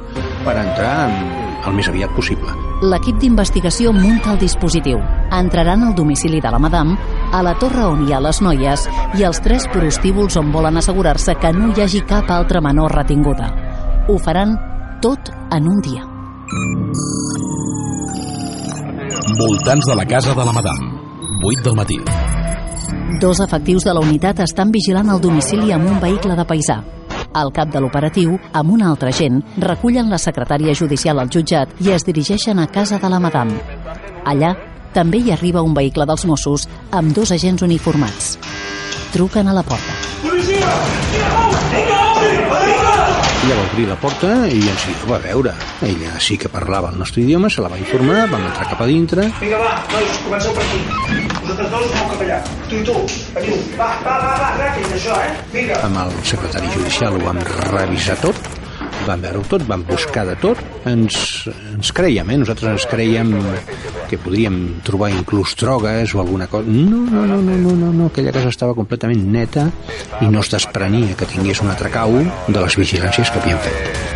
per 0.45 0.55
entrar 0.61 1.09
el 1.67 1.75
més 1.75 1.89
aviat 1.89 2.13
possible. 2.15 2.53
L'equip 2.85 3.17
d'investigació 3.21 3.91
munta 3.95 4.33
el 4.35 4.41
dispositiu. 4.41 4.99
Entraran 5.33 5.83
al 5.83 5.95
domicili 5.97 6.39
de 6.41 6.51
la 6.53 6.59
madame, 6.61 6.97
a 7.33 7.41
la 7.43 7.55
torre 7.59 7.83
on 7.85 8.05
hi 8.05 8.13
ha 8.13 8.21
les 8.23 8.41
noies 8.45 8.85
i 9.17 9.25
als 9.25 9.41
tres 9.43 9.65
prostíbuls 9.73 10.37
on 10.37 10.51
volen 10.53 10.77
assegurar-se 10.77 11.35
que 11.41 11.51
no 11.55 11.71
hi 11.73 11.83
hagi 11.83 12.03
cap 12.07 12.29
altra 12.31 12.61
menor 12.61 12.95
retinguda. 12.95 13.49
Ho 14.07 14.17
faran 14.17 14.55
tot 15.01 15.33
en 15.51 15.67
un 15.67 15.81
dia. 15.81 16.05
Voltants 19.37 19.85
de 19.85 19.95
la 19.95 20.05
casa 20.05 20.33
de 20.33 20.45
la 20.45 20.53
madame. 20.53 20.93
8 21.43 21.63
del 21.63 21.75
matí. 21.75 21.97
Dos 23.21 23.39
efectius 23.39 23.83
de 23.83 23.93
la 23.93 24.01
unitat 24.01 24.39
estan 24.45 24.71
vigilant 24.71 25.09
el 25.09 25.21
domicili 25.21 25.71
amb 25.73 25.89
un 25.89 25.99
vehicle 25.99 26.35
de 26.37 26.45
paisà. 26.45 26.79
Al 27.37 27.51
cap 27.53 27.69
de 27.69 27.77
l'operatiu, 27.77 28.39
amb 28.57 28.71
un 28.73 28.81
altre 28.81 29.11
agent, 29.13 29.43
recullen 29.61 30.09
la 30.09 30.17
secretària 30.17 30.73
judicial 30.73 31.19
al 31.21 31.29
jutjat 31.29 31.75
i 31.85 31.91
es 31.93 32.05
dirigeixen 32.07 32.57
a 32.57 32.65
casa 32.65 32.97
de 33.03 33.11
la 33.13 33.19
madame. 33.21 33.59
Allà 34.25 34.55
també 34.95 35.21
hi 35.21 35.29
arriba 35.35 35.61
un 35.61 35.77
vehicle 35.77 36.07
dels 36.09 36.25
Mossos 36.25 36.65
amb 36.89 37.13
dos 37.13 37.35
agents 37.35 37.61
uniformats. 37.61 38.37
Truquen 39.13 39.47
a 39.47 39.53
la 39.53 39.61
porta. 39.61 39.93
Llavors 43.45 43.73
obrir 43.73 43.85
la 43.87 43.95
porta 44.01 44.29
i 44.49 44.57
ens 44.65 44.85
hi 44.89 44.95
va 45.07 45.19
veure. 45.23 45.53
Ella 45.85 46.17
sí 46.19 46.35
que 46.41 46.49
parlava 46.51 46.89
el 46.91 46.97
nostre 46.99 47.21
idioma, 47.21 47.51
se 47.53 47.61
la 47.61 47.69
va 47.71 47.77
informar, 47.79 48.25
vam 48.31 48.43
entrar 48.49 48.65
cap 48.71 48.81
a 48.81 48.87
dintre. 48.89 49.27
Vinga, 49.39 49.59
va, 49.61 49.75
nois, 49.93 50.17
comenceu 50.25 50.55
per 50.57 50.65
aquí. 50.65 50.81
Vosaltres 51.37 51.69
dos 51.71 51.85
aneu 51.93 52.09
cap 52.11 52.23
allà. 52.25 52.39
Tu 52.67 52.81
i 52.81 52.83
tu, 52.89 52.97
veniu. 53.37 53.59
Va, 53.77 53.89
va, 54.03 54.17
va, 54.25 54.33
va, 54.41 54.49
ràpid, 54.57 54.89
això, 54.97 55.19
eh? 55.23 55.31
Vinga. 55.53 55.79
Amb 55.87 56.01
el 56.03 56.15
secretari 56.33 56.73
judicial 56.75 57.15
ho 57.15 57.23
vam 57.27 57.39
revisar 57.69 58.17
tot, 58.25 58.41
vam 59.07 59.23
veure 59.23 59.43
tot, 59.47 59.63
vam 59.67 59.83
buscar 59.87 60.25
de 60.27 60.35
tot, 60.41 60.59
ens, 60.89 61.47
ens 61.73 61.93
creiem, 61.95 62.33
eh? 62.33 62.39
nosaltres 62.43 62.73
ens 62.75 62.87
creiem 62.91 63.33
que 64.11 64.19
podríem 64.19 64.59
trobar 64.87 65.11
inclús 65.15 65.55
drogues 65.59 66.15
o 66.15 66.21
alguna 66.23 66.47
cosa. 66.51 66.67
No, 66.67 67.05
no, 67.07 67.25
no, 67.25 67.41
no, 67.41 67.57
no, 67.57 67.75
no, 67.75 67.93
no. 67.93 68.11
aquella 68.11 68.35
casa 68.35 68.51
estava 68.53 68.75
completament 68.75 69.23
neta 69.31 69.69
i 70.21 70.29
no 70.31 70.43
es 70.43 70.51
desprenia 70.51 71.15
que 71.17 71.29
tingués 71.29 71.63
un 71.63 71.71
atracau 71.73 72.19
de 72.19 72.59
les 72.59 72.79
vigilàncies 72.79 73.31
que 73.31 73.43
havien 73.43 73.63
fet. 73.63 74.15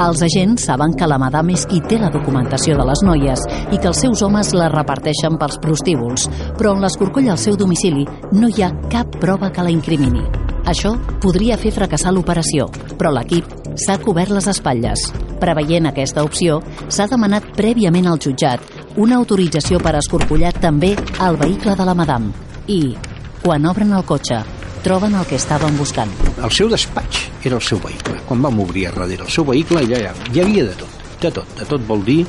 Els 0.00 0.22
agents 0.24 0.62
saben 0.64 0.94
que 0.96 1.04
la 1.04 1.18
madame 1.20 1.52
és 1.52 1.66
qui 1.68 1.82
té 1.84 1.98
la 2.00 2.08
documentació 2.08 2.72
de 2.78 2.86
les 2.88 3.02
noies 3.04 3.42
i 3.70 3.78
que 3.78 3.88
els 3.90 4.02
seus 4.02 4.22
homes 4.26 4.52
la 4.56 4.68
reparteixen 4.72 5.38
pels 5.38 5.58
prostíbuls, 5.62 6.28
però 6.58 6.74
en 6.74 6.84
l'escorcoll 6.84 7.30
al 7.30 7.38
seu 7.38 7.56
domicili 7.56 8.06
no 8.32 8.50
hi 8.50 8.62
ha 8.62 8.74
cap 8.90 9.18
prova 9.22 9.50
que 9.54 9.64
la 9.64 9.72
incrimini. 9.74 10.24
Això 10.70 10.92
podria 11.22 11.56
fer 11.58 11.72
fracassar 11.72 12.12
l'operació, 12.12 12.68
però 12.98 13.12
l'equip 13.14 13.48
s'ha 13.80 13.98
cobert 14.02 14.34
les 14.34 14.48
espatlles. 14.50 15.08
Preveient 15.40 15.88
aquesta 15.88 16.24
opció, 16.26 16.60
s'ha 16.88 17.08
demanat 17.10 17.46
prèviament 17.56 18.10
al 18.10 18.20
jutjat 18.20 18.62
una 19.00 19.16
autorització 19.16 19.80
per 19.80 19.96
escorcollar 19.98 20.52
també 20.58 20.94
el 20.96 21.38
vehicle 21.40 21.76
de 21.78 21.86
la 21.86 21.94
madame. 21.94 22.32
I, 22.68 22.96
quan 23.42 23.66
obren 23.66 23.94
el 23.96 24.04
cotxe, 24.04 24.42
troben 24.84 25.14
el 25.16 25.26
que 25.26 25.40
estaven 25.40 25.76
buscant. 25.78 26.12
El 26.42 26.52
seu 26.52 26.68
despatx 26.68 27.28
era 27.44 27.56
el 27.56 27.64
seu 27.64 27.80
vehicle. 27.82 28.20
Quan 28.28 28.42
vam 28.42 28.60
obrir 28.60 28.88
a 28.88 28.96
darrere 28.96 29.26
el 29.26 29.32
seu 29.32 29.46
vehicle, 29.48 29.86
ja, 29.88 30.14
hi 30.32 30.42
havia 30.44 30.66
de 30.70 30.80
tot. 30.84 30.99
De 31.20 31.30
tot, 31.34 31.48
de 31.58 31.66
tot 31.68 31.84
vol 31.88 32.04
dir 32.06 32.22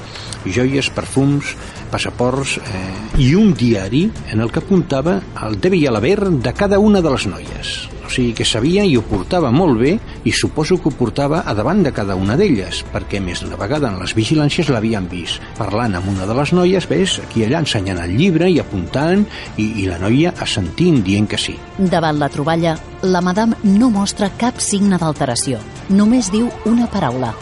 joies, 0.46 0.90
perfums, 0.92 1.56
passaports 1.92 2.58
eh, 2.60 2.84
i 3.24 3.32
un 3.40 3.54
diari 3.56 4.04
en 4.34 4.44
el 4.44 4.52
que 4.52 4.60
apuntava 4.64 5.20
el 5.48 5.58
debe 5.64 5.80
i 5.80 5.88
l'haver 5.88 6.18
de 6.32 6.54
cada 6.58 6.80
una 6.80 7.04
de 7.04 7.16
les 7.16 7.28
noies 7.32 7.80
sigui 8.12 8.34
que 8.36 8.46
sabia 8.46 8.84
i 8.86 8.98
ho 9.00 9.04
portava 9.08 9.50
molt 9.56 9.80
bé 9.80 9.94
i 10.28 10.34
suposo 10.36 10.78
que 10.82 10.90
ho 10.92 10.96
portava 10.98 11.42
a 11.48 11.56
davant 11.58 11.82
de 11.86 11.94
cada 11.96 12.18
una 12.20 12.36
d'elles, 12.38 12.84
perquè 12.92 13.22
més 13.24 13.42
d'una 13.42 13.60
vegada 13.60 13.90
en 13.90 14.00
les 14.02 14.14
vigilàncies 14.18 14.70
l'havien 14.74 15.08
vist, 15.12 15.42
parlant 15.58 15.96
amb 15.98 16.12
una 16.12 16.28
de 16.30 16.38
les 16.38 16.54
noies, 16.58 16.88
ves, 16.92 17.18
aquí 17.24 17.46
allà 17.46 17.64
ensenyant 17.64 18.02
el 18.04 18.16
llibre 18.20 18.50
i 18.52 18.60
apuntant, 18.62 19.26
i, 19.56 19.68
i 19.84 19.88
la 19.90 20.00
noia 20.02 20.36
assentint, 20.44 21.02
dient 21.06 21.30
que 21.32 21.40
sí. 21.40 21.58
Davant 21.80 22.20
la 22.22 22.30
troballa, 22.30 22.76
la 23.02 23.24
madame 23.24 23.60
no 23.64 23.90
mostra 23.94 24.32
cap 24.38 24.60
signe 24.62 25.00
d'alteració. 25.02 25.62
Només 25.90 26.32
diu 26.34 26.52
una 26.70 26.90
paraula. 26.92 27.34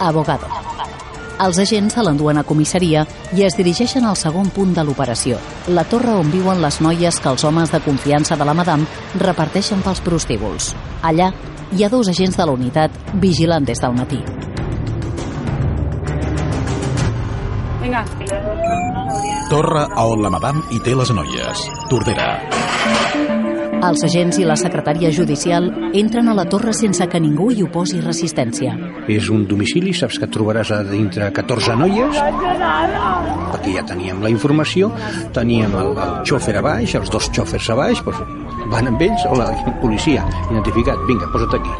Abogado. 0.00 0.69
Els 1.40 1.58
agents 1.62 1.94
se 1.96 2.02
l'enduen 2.04 2.36
a 2.36 2.44
comissaria 2.44 3.06
i 3.36 3.46
es 3.46 3.56
dirigeixen 3.56 4.04
al 4.04 4.18
segon 4.20 4.50
punt 4.52 4.74
de 4.76 4.84
l'operació, 4.84 5.38
la 5.72 5.86
torre 5.88 6.12
on 6.20 6.28
viuen 6.32 6.60
les 6.60 6.80
noies 6.84 7.20
que 7.20 7.32
els 7.32 7.44
homes 7.48 7.72
de 7.72 7.80
confiança 7.80 8.36
de 8.36 8.44
la 8.44 8.54
madame 8.54 8.84
reparteixen 9.24 9.80
pels 9.80 10.04
prostíbuls. 10.04 10.74
Allà 11.00 11.30
hi 11.72 11.84
ha 11.84 11.88
dos 11.88 12.12
agents 12.12 12.36
de 12.36 12.44
la 12.44 12.56
unitat 12.58 13.00
vigilant 13.24 13.64
des 13.64 13.80
del 13.80 13.96
matí. 13.96 14.20
Vinga. 17.80 18.04
Torre 19.48 19.86
a 19.88 20.06
on 20.06 20.20
la 20.22 20.30
madame 20.36 20.68
hi 20.70 20.84
té 20.84 20.92
les 20.94 21.14
noies. 21.16 21.68
Tordera. 21.88 22.59
Els 23.80 24.02
agents 24.04 24.36
i 24.36 24.44
la 24.44 24.56
secretària 24.60 25.08
judicial 25.14 25.70
entren 25.96 26.28
a 26.28 26.34
la 26.36 26.44
torre 26.52 26.74
sense 26.76 27.06
que 27.08 27.20
ningú 27.22 27.48
hi 27.48 27.62
oposi 27.64 28.02
resistència. 28.04 28.74
És 29.08 29.30
un 29.32 29.46
domicili, 29.48 29.94
saps 29.96 30.18
que 30.20 30.28
et 30.28 30.34
trobaràs 30.34 30.72
a 30.76 30.82
dintre 30.84 31.30
14 31.32 31.78
noies, 31.80 32.20
perquè 33.54 33.72
ja 33.78 33.86
teníem 33.88 34.20
la 34.20 34.32
informació, 34.32 34.90
teníem 35.36 35.72
el, 35.80 35.94
el 35.96 36.12
xòfer 36.28 36.58
a 36.60 36.64
baix, 36.66 36.94
els 37.00 37.08
dos 37.12 37.30
xòfers 37.32 37.70
a 37.72 37.78
baix, 37.80 38.04
doncs 38.04 38.20
van 38.70 38.92
amb 38.92 39.00
ells, 39.02 39.24
hola, 39.32 39.48
policia, 39.80 40.26
identificat, 40.50 41.00
vinga, 41.08 41.30
posa't 41.32 41.56
aquí. 41.56 41.72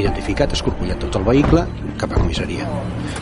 Identificat, 0.00 0.54
escorcollat 0.56 1.02
tot 1.02 1.18
el 1.18 1.26
vehicle, 1.26 1.66
cap 2.00 2.14
a 2.14 2.22
comissaria. 2.22 2.68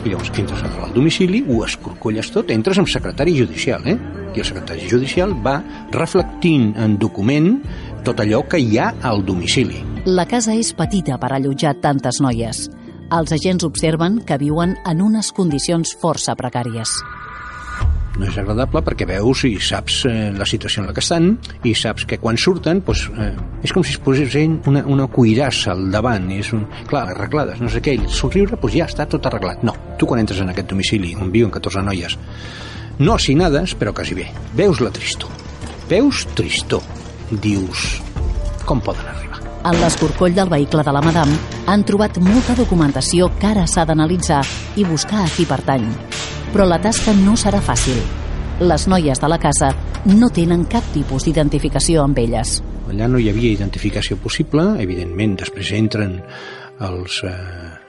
I 0.05 0.13
llavors 0.13 0.31
entres 0.37 0.63
al 0.63 0.93
domicili, 0.95 1.41
ho 1.49 1.63
escorcolles 1.65 2.29
tot, 2.31 2.53
entres 2.53 2.79
amb 2.79 2.87
secretari 2.87 3.35
judicial, 3.41 3.83
eh? 3.89 3.97
I 4.29 4.43
el 4.43 4.45
secretari 4.45 4.85
judicial 4.87 5.33
va 5.45 5.57
reflectint 5.91 6.75
en 6.77 6.95
document 7.01 7.55
tot 8.05 8.19
allò 8.23 8.41
que 8.47 8.59
hi 8.61 8.77
ha 8.79 8.93
al 9.05 9.23
domicili. 9.25 9.83
La 10.05 10.25
casa 10.29 10.55
és 10.55 10.71
petita 10.73 11.17
per 11.19 11.33
allotjar 11.35 11.75
tantes 11.83 12.21
noies. 12.23 12.67
Els 13.09 13.31
agents 13.33 13.65
observen 13.65 14.19
que 14.25 14.37
viuen 14.37 14.75
en 14.87 15.01
unes 15.01 15.31
condicions 15.35 15.95
força 16.01 16.35
precàries. 16.37 16.93
No 18.19 18.27
és 18.27 18.35
agradable 18.37 18.81
perquè 18.83 19.07
veus 19.07 19.45
i 19.47 19.53
saps 19.63 20.01
eh, 20.09 20.13
la 20.35 20.45
situació 20.49 20.81
en 20.83 20.89
la 20.89 20.93
que 20.95 21.03
estan 21.03 21.29
i 21.63 21.71
saps 21.77 22.03
que 22.09 22.19
quan 22.19 22.37
surten 22.41 22.81
doncs, 22.83 23.05
eh, 23.15 23.31
és 23.63 23.73
com 23.75 23.85
si 23.85 23.95
es 23.95 24.01
posessin 24.03 24.59
una, 24.67 24.83
una 24.91 25.07
cuirassa 25.07 25.71
al 25.71 25.87
davant. 25.93 26.27
És 26.35 26.51
un, 26.55 26.65
clar, 26.89 27.05
arreglades, 27.15 27.63
no 27.63 27.71
sé 27.71 27.81
què, 27.85 27.95
i 27.95 28.11
somriure 28.11 28.59
doncs 28.59 28.75
ja 28.75 28.89
està 28.91 29.07
tot 29.09 29.31
arreglat. 29.31 29.63
No, 29.63 29.75
tu 29.97 30.09
quan 30.09 30.21
entres 30.25 30.43
en 30.43 30.51
aquest 30.51 30.69
domicili 30.75 31.15
on 31.15 31.31
viuen 31.31 31.53
14 31.55 31.85
noies, 31.87 32.19
no 32.99 33.15
assinades, 33.15 33.77
però 33.79 33.95
quasi 33.95 34.19
bé, 34.19 34.29
veus 34.59 34.83
la 34.83 34.91
tristor. 34.91 35.31
Veus 35.89 36.25
tristor 36.35 36.98
dius 37.31 37.99
com 38.69 38.81
poden 38.85 39.07
arribar. 39.09 39.41
En 39.65 39.75
l'escorcoll 39.81 40.35
del 40.37 40.49
vehicle 40.51 40.83
de 40.85 40.93
la 40.93 41.01
madame 41.01 41.35
han 41.67 41.83
trobat 41.87 42.19
molta 42.21 42.53
documentació 42.55 43.31
que 43.41 43.49
ara 43.49 43.65
s'ha 43.67 43.85
d'analitzar 43.89 44.43
i 44.77 44.85
buscar 44.85 45.23
a 45.25 45.29
qui 45.33 45.47
pertany. 45.49 45.87
Però 46.53 46.67
la 46.69 46.79
tasca 46.81 47.15
no 47.17 47.35
serà 47.37 47.61
fàcil. 47.65 47.97
Les 48.61 48.85
noies 48.91 49.19
de 49.19 49.29
la 49.31 49.39
casa 49.41 49.71
no 50.05 50.29
tenen 50.29 50.67
cap 50.69 50.85
tipus 50.93 51.25
d'identificació 51.25 52.05
amb 52.05 52.21
elles. 52.21 52.59
Allà 52.89 53.09
no 53.09 53.19
hi 53.19 53.29
havia 53.29 53.53
identificació 53.57 54.17
possible, 54.21 54.63
evidentment 54.81 55.35
després 55.43 55.73
entren 55.77 56.19
els 56.85 57.19
eh, 57.27 57.33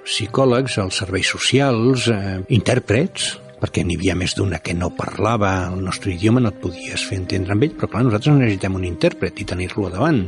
psicòlegs, 0.04 0.76
els 0.82 0.98
serveis 1.04 1.28
socials, 1.30 2.08
eh, 2.12 2.40
intèrprets, 2.56 3.36
perquè 3.60 3.84
n'hi 3.84 3.98
havia 3.98 4.16
més 4.16 4.34
d'una 4.38 4.62
que 4.64 4.74
no 4.74 4.90
parlava 4.96 5.52
el 5.68 5.84
nostre 5.84 6.14
idioma, 6.14 6.40
no 6.40 6.50
et 6.54 6.58
podies 6.62 7.04
fer 7.06 7.20
entendre 7.20 7.54
amb 7.54 7.66
ell, 7.66 7.76
però 7.76 7.90
clar, 7.92 8.06
nosaltres 8.06 8.38
necessitem 8.38 8.80
un 8.80 8.88
intèrpret 8.88 9.40
i 9.42 9.46
tenir-lo 9.52 9.90
davant 9.92 10.24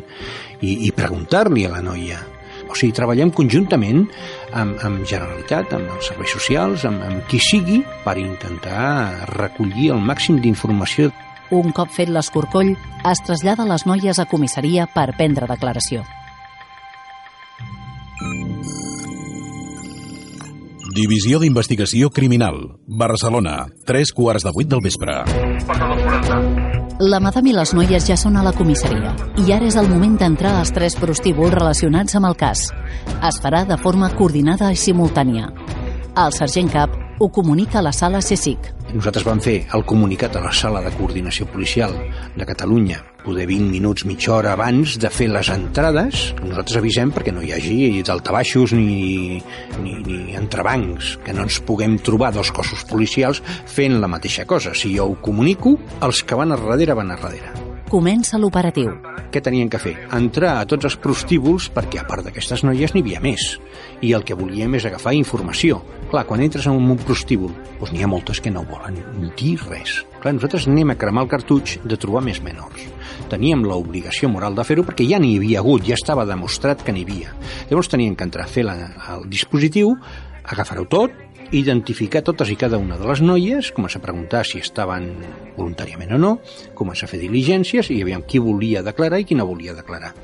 i, 0.61 0.87
i 0.87 0.93
preguntar-li 0.95 1.67
a 1.67 1.73
la 1.73 1.83
noia. 1.85 2.21
O 2.69 2.77
sigui, 2.79 2.95
treballem 2.97 3.33
conjuntament 3.35 4.07
amb, 4.57 4.79
amb 4.85 5.03
Generalitat, 5.09 5.75
amb 5.77 5.91
els 5.97 6.09
serveis 6.13 6.33
socials, 6.37 6.87
amb, 6.89 7.03
amb 7.05 7.27
qui 7.29 7.41
sigui, 7.43 7.83
per 8.05 8.17
intentar 8.21 9.29
recollir 9.35 9.91
el 9.97 10.01
màxim 10.01 10.41
d'informació. 10.41 11.11
Un 11.53 11.75
cop 11.77 11.93
fet 11.93 12.09
l'escorcoll, 12.09 12.73
es 13.11 13.25
trasllada 13.27 13.69
les 13.69 13.85
noies 13.85 14.23
a 14.23 14.29
comissaria 14.29 14.89
per 14.89 15.11
prendre 15.19 15.51
declaració. 15.51 16.07
Divisió 20.93 21.39
d'Investigació 21.41 22.11
Criminal. 22.13 22.57
Barcelona. 22.85 23.65
3 23.89 24.11
quarts 24.13 24.45
de 24.45 24.51
8 24.53 24.69
del 24.69 24.83
vespre. 24.85 25.15
La 27.01 27.21
madame 27.25 27.49
i 27.49 27.55
les 27.57 27.73
noies 27.73 28.05
ja 28.05 28.17
són 28.21 28.37
a 28.37 28.43
la 28.45 28.53
comissaria 28.53 29.15
i 29.41 29.55
ara 29.57 29.71
és 29.71 29.79
el 29.81 29.89
moment 29.89 30.19
d'entrar 30.21 30.53
als 30.59 30.75
tres 30.77 30.99
prostíbuls 31.01 31.55
relacionats 31.55 32.19
amb 32.19 32.29
el 32.29 32.37
cas. 32.37 32.67
Es 33.25 33.41
farà 33.41 33.63
de 33.65 33.79
forma 33.81 34.11
coordinada 34.19 34.69
i 34.69 34.77
simultània. 34.77 35.49
El 36.13 36.37
sergent 36.37 36.69
cap 36.75 36.93
ho 37.19 37.31
comunica 37.33 37.81
a 37.81 37.87
la 37.89 37.97
sala 37.97 38.21
CSIC. 38.21 38.69
Nosaltres 38.93 39.25
vam 39.25 39.41
fer 39.41 39.63
el 39.73 39.87
comunicat 39.89 40.37
a 40.37 40.43
la 40.45 40.53
sala 40.53 40.83
de 40.85 40.93
coordinació 40.99 41.47
policial 41.49 41.95
de 42.37 42.45
Catalunya 42.45 43.01
poder 43.23 43.47
20 43.47 43.71
minuts, 43.71 44.05
mitja 44.05 44.35
hora 44.35 44.53
abans 44.53 44.99
de 45.01 45.09
fer 45.09 45.31
les 45.33 45.49
entrades. 45.55 46.27
Nosaltres 46.43 46.81
avisem 46.83 47.13
perquè 47.15 47.33
no 47.33 47.41
hi 47.41 47.55
hagi 47.55 48.03
daltabaixos 48.05 48.75
ni, 48.77 49.41
ni, 49.81 49.97
ni 50.05 50.37
entrebancs, 50.37 51.17
que 51.25 51.33
no 51.33 51.47
ens 51.47 51.63
puguem 51.65 51.97
trobar 52.05 52.35
dos 52.37 52.53
cossos 52.53 52.85
policials 52.91 53.41
fent 53.65 54.01
la 54.03 54.11
mateixa 54.11 54.45
cosa. 54.45 54.77
Si 54.77 54.93
jo 54.97 55.09
ho 55.09 55.21
comunico, 55.25 55.79
els 56.03 56.25
que 56.27 56.39
van 56.39 56.53
a 56.53 56.61
darrere 56.61 56.99
van 56.99 57.15
a 57.15 57.21
darrere. 57.23 57.72
Comença 57.93 58.39
l'operatiu. 58.41 58.89
Què 59.29 59.41
tenien 59.45 59.69
que 59.69 59.77
fer? 59.77 59.91
Entrar 60.17 60.55
a 60.57 60.65
tots 60.65 60.87
els 60.89 60.95
prostíbuls 60.97 61.67
perquè 61.75 61.99
a 62.01 62.07
part 62.09 62.25
d'aquestes 62.25 62.63
noies 62.65 62.95
n'hi 62.95 63.03
havia 63.05 63.21
més. 63.21 63.43
I 64.01 64.15
el 64.17 64.25
que 64.25 64.37
volíem 64.39 64.79
és 64.79 64.87
agafar 64.89 65.13
informació. 65.13 65.83
Clar, 66.09 66.23
quan 66.25 66.41
entres 66.41 66.71
en 66.71 66.79
un 66.81 66.97
prostíbul, 66.97 67.53
doncs 67.83 67.93
n'hi 67.93 68.01
ha 68.01 68.09
moltes 68.09 68.41
que 68.41 68.49
no 68.55 68.65
volen 68.65 68.97
dir 69.37 69.59
res. 69.67 69.99
Clar, 70.23 70.33
nosaltres 70.39 70.71
anem 70.73 70.95
a 70.95 70.97
cremar 70.97 71.27
el 71.27 71.33
cartutx 71.35 71.83
de 71.85 72.01
trobar 72.01 72.25
més 72.25 72.41
menors. 72.41 72.89
Teníem 73.29 73.67
l'obligació 73.69 74.33
moral 74.33 74.57
de 74.57 74.65
fer-ho 74.65 74.87
perquè 74.89 75.05
ja 75.11 75.21
n'hi 75.21 75.37
havia 75.37 75.61
hagut, 75.61 75.85
ja 75.85 76.01
estava 76.01 76.25
demostrat 76.25 76.81
que 76.81 76.97
n'hi 76.97 77.05
havia. 77.05 77.37
Llavors 77.69 77.93
teníem 77.93 78.17
que 78.17 78.25
entrar 78.25 78.49
a 78.49 78.55
fer 78.57 78.65
la, 78.71 78.79
el 79.19 79.29
dispositiu, 79.29 79.99
agafar-ho 80.49 80.89
tot, 80.89 81.13
identificar 81.53 82.23
totes 82.25 82.51
i 82.51 82.57
cada 82.57 82.79
una 82.81 82.97
de 82.99 83.07
les 83.07 83.21
noies, 83.23 83.71
començar 83.77 84.01
a 84.01 84.07
preguntar 84.07 84.43
si 84.49 84.59
estaven 84.63 85.11
voluntàriament 85.57 86.17
o 86.17 86.21
no, 86.21 86.33
començar 86.79 87.07
a 87.07 87.13
fer 87.13 87.21
diligències 87.21 87.93
i 87.93 88.01
aviam 88.03 88.25
qui 88.27 88.41
volia 88.43 88.83
declarar 88.83 89.21
i 89.21 89.29
qui 89.29 89.37
no 89.39 89.47
volia 89.47 89.77
declarar. 89.77 90.15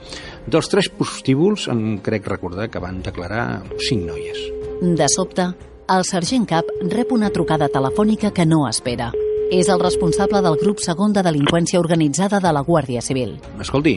Dels 0.48 0.72
tres 0.72 0.88
prostíbuls 0.88 1.68
em 1.72 2.00
crec 2.04 2.26
recordar 2.28 2.70
que 2.72 2.82
van 2.82 3.02
declarar 3.04 3.62
cinc 3.88 4.08
noies. 4.08 4.44
De 4.80 5.08
sobte, 5.12 5.50
el 5.88 6.04
sergent 6.04 6.44
cap 6.48 6.68
rep 6.88 7.12
una 7.12 7.30
trucada 7.32 7.68
telefònica 7.72 8.32
que 8.32 8.46
no 8.48 8.66
espera. 8.68 9.12
És 9.48 9.70
el 9.72 9.80
responsable 9.80 10.42
del 10.44 10.58
grup 10.60 10.82
segon 10.84 11.14
de 11.16 11.22
delinqüència 11.24 11.80
organitzada 11.80 12.36
de 12.44 12.50
la 12.52 12.60
Guàrdia 12.60 13.00
Civil. 13.00 13.38
Escolti, 13.64 13.94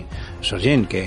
sergent, 0.48 0.86
que 0.88 1.04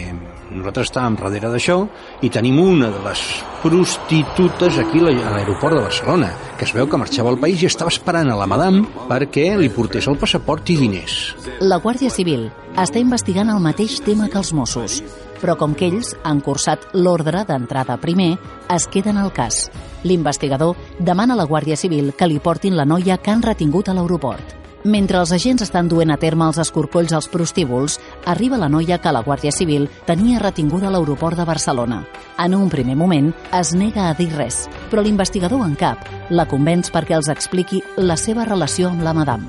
nosaltres 0.51 0.91
estàvem 0.91 1.17
darrere 1.21 1.51
d'això 1.53 1.77
i 2.23 2.31
tenim 2.33 2.59
una 2.61 2.91
de 2.93 3.01
les 3.05 3.23
prostitutes 3.63 4.79
aquí 4.79 5.01
a 5.01 5.31
l'aeroport 5.33 5.77
de 5.77 5.85
Barcelona, 5.87 6.31
que 6.59 6.65
es 6.67 6.75
veu 6.77 6.89
que 6.89 7.01
marxava 7.01 7.31
al 7.33 7.41
país 7.41 7.63
i 7.63 7.69
estava 7.71 7.93
esperant 7.93 8.31
a 8.31 8.39
la 8.39 8.49
madame 8.51 8.85
perquè 9.09 9.55
li 9.59 9.71
portés 9.73 10.09
el 10.09 10.19
passaport 10.21 10.69
i 10.71 10.77
diners. 10.81 11.35
La 11.61 11.81
Guàrdia 11.81 12.11
Civil 12.11 12.51
està 12.77 13.01
investigant 13.01 13.51
el 13.51 13.63
mateix 13.63 14.01
tema 14.05 14.29
que 14.29 14.41
els 14.41 14.53
Mossos, 14.53 15.01
però 15.41 15.57
com 15.61 15.75
que 15.77 15.89
ells 15.91 16.15
han 16.25 16.41
cursat 16.41 16.91
l'ordre 16.97 17.45
d'entrada 17.49 17.99
primer, 18.01 18.35
es 18.73 18.89
queden 18.89 19.21
al 19.21 19.33
cas. 19.33 19.69
L'investigador 20.05 20.77
demana 20.99 21.35
a 21.35 21.41
la 21.43 21.49
Guàrdia 21.49 21.77
Civil 21.77 22.13
que 22.17 22.29
li 22.29 22.41
portin 22.41 22.77
la 22.77 22.89
noia 22.89 23.19
que 23.21 23.33
han 23.33 23.45
retingut 23.45 23.89
a 23.89 23.97
l'aeroport. 23.97 24.64
Mentre 24.85 25.17
els 25.17 25.31
agents 25.33 25.63
estan 25.65 25.87
duent 25.89 26.11
a 26.13 26.19
terme 26.21 26.45
els 26.45 26.59
escorcolls 26.61 27.15
als 27.17 27.31
prostíbuls, 27.33 27.95
arriba 28.29 28.59
la 28.61 28.69
noia 28.69 28.99
que 29.01 29.13
la 29.17 29.23
Guàrdia 29.25 29.49
Civil 29.49 29.87
tenia 30.05 30.43
retinguda 30.43 30.91
a 30.91 30.93
l'aeroport 30.93 31.41
de 31.41 31.47
Barcelona. 31.49 32.03
En 32.37 32.53
un 32.53 32.69
primer 32.69 32.93
moment, 32.93 33.31
es 33.57 33.73
nega 33.73 34.11
a 34.11 34.15
dir 34.19 34.29
res, 34.37 34.67
però 34.91 35.01
l'investigador 35.01 35.65
en 35.65 35.73
cap 35.81 36.05
la 36.29 36.45
convenç 36.45 36.93
perquè 36.93 37.17
els 37.17 37.33
expliqui 37.33 37.81
la 37.97 38.19
seva 38.21 38.45
relació 38.45 38.93
amb 38.93 39.01
la 39.09 39.17
madame. 39.17 39.49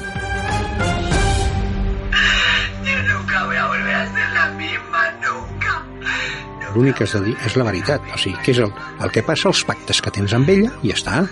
L'únic 6.75 6.95
que 6.95 7.03
has 7.03 7.15
de 7.15 7.25
dir 7.27 7.35
és 7.43 7.55
la 7.59 7.67
veritat. 7.67 8.07
O 8.11 8.17
sigui, 8.19 8.39
què 8.39 8.55
és 8.55 8.63
el, 8.63 8.71
el 9.03 9.11
que 9.11 9.23
passa, 9.23 9.51
els 9.51 9.63
pactes 9.67 9.99
que 9.99 10.11
tens 10.15 10.31
amb 10.35 10.47
ella, 10.51 10.71
i 10.83 10.91
ja 10.91 10.95
està. 10.99 11.25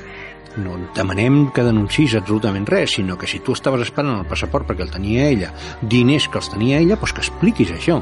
No 0.61 0.75
demanem 0.93 1.47
que 1.53 1.63
denunciïs 1.65 2.13
absolutament 2.19 2.67
res, 2.69 2.97
sinó 2.99 3.17
que 3.17 3.29
si 3.29 3.39
tu 3.41 3.55
estaves 3.57 3.87
esperant 3.87 4.19
el 4.19 4.27
passaport 4.29 4.67
perquè 4.69 4.85
el 4.85 4.91
tenia 4.93 5.25
ella, 5.31 5.49
diners 5.81 6.27
que 6.29 6.37
els 6.37 6.51
tenia 6.53 6.81
ella, 6.83 6.99
doncs 6.99 7.15
que 7.15 7.25
expliquis 7.25 7.73
això. 7.73 8.01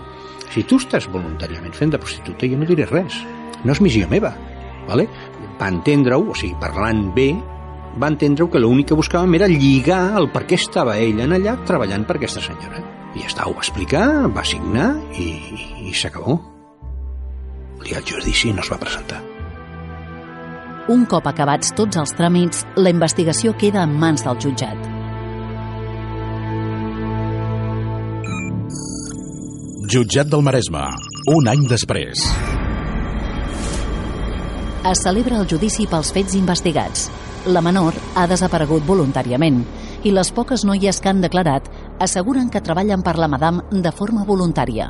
Si 0.52 0.66
tu 0.68 0.82
estàs 0.82 1.08
voluntàriament 1.12 1.72
fent 1.78 1.94
de 1.94 2.02
prostituta, 2.02 2.50
jo 2.50 2.60
no 2.60 2.68
diré 2.68 2.90
res. 2.90 3.22
No 3.64 3.72
és 3.72 3.80
missió 3.80 4.10
meva. 4.12 4.34
Vale? 4.90 5.08
Va 5.62 5.70
entendre-ho, 5.72 6.32
o 6.34 6.36
sigui, 6.36 6.58
parlant 6.60 7.06
bé, 7.16 7.30
va 8.02 8.12
entendre 8.12 8.48
que 8.52 8.60
l'únic 8.60 8.92
que 8.92 9.00
buscàvem 9.00 9.40
era 9.40 9.48
lligar 9.52 10.04
el 10.20 10.28
per 10.34 10.44
què 10.50 10.60
estava 10.60 10.98
ella 11.00 11.28
en 11.28 11.38
allà 11.38 11.58
treballant 11.68 12.08
per 12.08 12.20
aquesta 12.20 12.44
senyora. 12.44 12.84
I 13.16 13.24
ja 13.24 13.32
està, 13.32 13.48
ho 13.48 13.56
va 13.56 13.64
explicar, 13.64 14.06
va 14.32 14.46
signar 14.48 14.94
i, 15.16 15.28
i, 15.32 15.68
i 15.92 15.96
s'acabó. 15.96 16.40
El 17.80 17.88
dia 17.88 18.00
del 18.00 18.08
judici 18.12 18.52
no 18.56 18.64
es 18.64 18.72
va 18.72 18.80
presentar. 18.80 19.31
Un 20.90 21.04
cop 21.06 21.28
acabats 21.30 21.70
tots 21.78 21.98
els 22.02 22.10
tràmits, 22.18 22.64
la 22.74 22.90
investigació 22.90 23.54
queda 23.54 23.84
en 23.86 23.92
mans 24.02 24.24
del 24.26 24.40
jutjat. 24.42 24.88
Jutjat 29.92 30.32
del 30.32 30.42
Maresme, 30.42 30.82
un 31.36 31.50
any 31.52 31.68
després. 31.70 32.24
Es 34.90 35.04
celebra 35.06 35.38
el 35.38 35.46
judici 35.46 35.86
pels 35.86 36.10
fets 36.16 36.34
investigats. 36.40 37.12
La 37.46 37.62
menor 37.62 37.94
ha 38.18 38.26
desaparegut 38.26 38.82
voluntàriament 38.88 39.62
i 40.02 40.16
les 40.16 40.34
poques 40.34 40.66
noies 40.66 40.98
que 40.98 41.14
han 41.14 41.22
declarat 41.22 41.70
asseguren 42.02 42.50
que 42.50 42.64
treballen 42.66 43.06
per 43.06 43.20
la 43.22 43.30
madame 43.30 43.62
de 43.70 43.94
forma 43.94 44.26
voluntària. 44.26 44.90